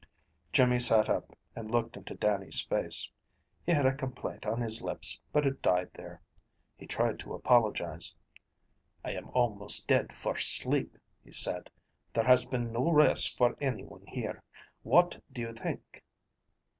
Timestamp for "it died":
5.45-5.91